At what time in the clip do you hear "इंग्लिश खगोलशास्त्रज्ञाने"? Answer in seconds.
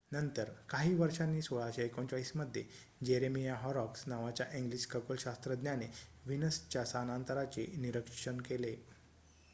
4.53-5.87